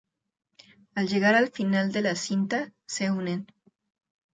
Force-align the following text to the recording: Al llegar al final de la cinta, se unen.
Al 1.01 1.09
llegar 1.09 1.35
al 1.35 1.51
final 1.51 1.91
de 1.91 2.01
la 2.01 2.15
cinta, 2.15 2.71
se 2.87 3.11
unen. 3.11 3.45